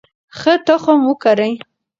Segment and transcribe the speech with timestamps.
[0.37, 1.53] ښه تخم وکرئ.